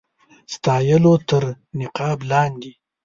ستایلو 0.53 1.13
تر 1.27 1.43
نقاب 1.79 2.19
لاندي. 2.29 2.71